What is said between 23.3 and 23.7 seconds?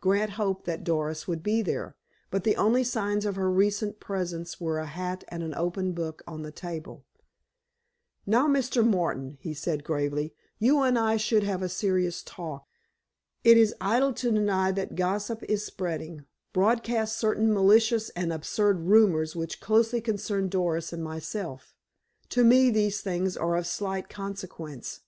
are of